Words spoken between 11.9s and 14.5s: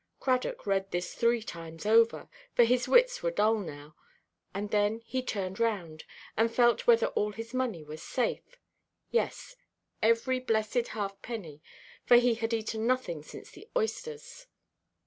for he had eaten nothing since the oysters.